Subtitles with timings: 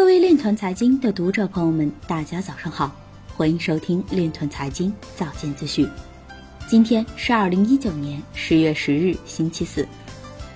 [0.00, 2.90] 各位链团财经的读者朋友们，大家早上好，
[3.36, 5.86] 欢迎收听链团财经早间资讯。
[6.66, 9.86] 今天是二零一九年十月十日，星期四，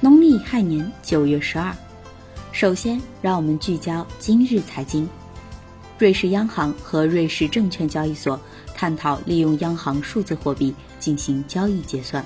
[0.01, 1.77] 农历亥年九月十二。
[2.53, 5.07] 首先，让我们聚焦今日财经。
[5.99, 8.41] 瑞士央行和瑞士证券交易所
[8.75, 12.25] 探讨利用央行数字货币进行交易结算。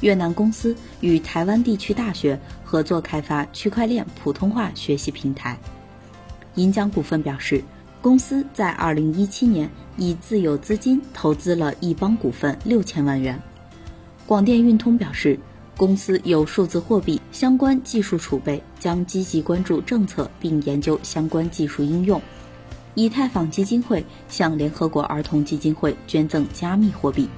[0.00, 5.58] 越南公司与台湾地区大学合作开发区块链普通话学习平台。
[6.56, 7.62] 银江股份表示，
[8.00, 13.40] 公司在2017年以自有资金投资了易邦股份六千万元。
[14.26, 15.38] 广电运通表示，
[15.76, 22.20] 公司有数字货币相关技术储备，将积极关注政策并研究相关技术应用。
[22.94, 27.28] 以太坊基金会向联合国儿童基金会捐赠加密货币。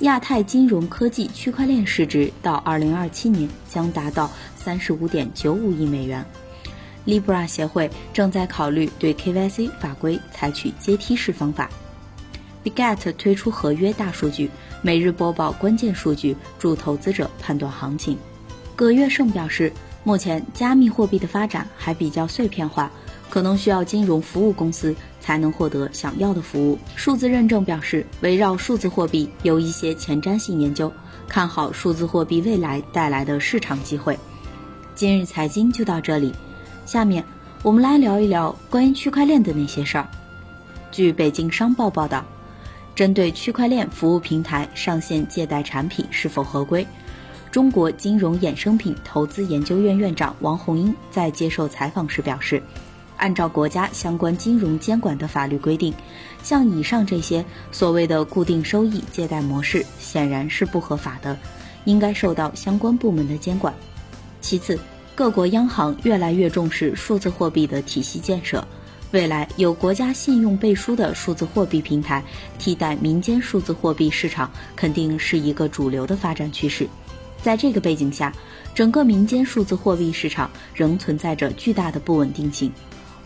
[0.00, 4.30] 亚太金融科技区块链市值到2027年将达到
[4.62, 6.24] 35.95亿美元。
[7.06, 11.70] Libra 协会正在考虑对 KYC 法规采取阶梯式方法。
[12.64, 14.50] Biget 推出合约大数据，
[14.82, 18.18] 每日播报关键数据，助投资者判断行情。
[18.74, 19.72] 葛月胜表示，
[20.02, 22.90] 目前加密货币的发展还比较碎片化，
[23.30, 24.94] 可能需要金融服务公司。
[25.18, 26.78] 才能获得想要的服务。
[26.94, 30.92] 数字认证表示，围绕数字货币有一些前瞻性研究，
[31.26, 34.16] 看好数字货币未来带来的市场机会。
[34.94, 36.32] 今日财经就到这里，
[36.86, 37.22] 下面
[37.64, 40.08] 我们来聊一聊关于区块链的那些事儿。
[40.92, 42.24] 据北京商报报道，
[42.94, 46.86] 针对区块链服务平台上线借贷产品是否合规，
[47.50, 52.62] 中国金融衍生品投资研究院院长王红英在接受采访时表示。
[53.18, 55.92] 按照国家相关金融监管的法律规定，
[56.42, 61.34] 像以上这些所谓的固定收益借贷模式显然是不合法的，
[61.86, 63.72] 应该受到相关部门的监管。
[64.42, 64.78] 其次，
[65.16, 68.62] 各国央行越来越重视数字货币的体系建设，
[69.12, 72.22] 未来有国家信用背书的数字货币平台
[72.58, 76.86] 替代民间数字货币市场，肯定是一个主流的发展趋势。
[77.40, 78.30] 在这个背景下，
[78.74, 82.70] 整个民间数字货币市场仍存在着巨大的不稳定性。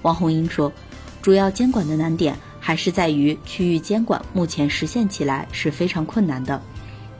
[0.03, 0.72] 王红英说，
[1.21, 6.62] 主要监管的难点还是在于区域监管，目前实现起来是非常困难的。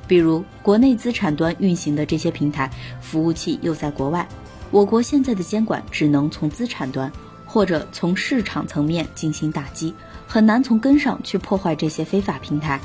[0.07, 2.71] 比如，国内资产端运行的这些平台
[3.01, 4.29] 服务器又在国外，
[4.71, 7.11] 我国现在的监管只能从资产端
[7.45, 9.95] 或者从市场层面进行打击，
[10.27, 12.81] 很难从根上去破坏这些非法平台。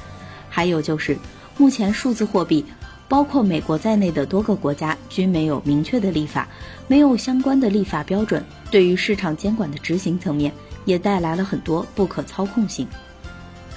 [0.49, 1.17] 还有就是，
[1.57, 2.65] 目前数字货币。
[3.07, 6.47] 包括美国在内的多个国家均没有明确的立法，
[6.87, 10.51] 没有相关的立法标准，对于市场监管的执行层面
[10.85, 12.87] 也带来了很多不可操控性。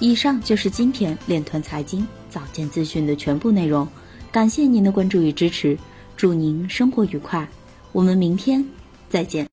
[0.01, 3.87] 以上就是今天链团财经早间资讯的全部内容，
[4.33, 5.77] 感谢您的关注与支持，
[6.17, 7.47] 祝您生活愉快，
[7.93, 8.65] 我们明天
[9.09, 9.47] 再见。